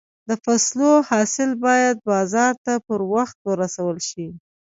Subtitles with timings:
[0.27, 4.27] د فصلو حاصل باید بازار ته پر وخت ورسول شي.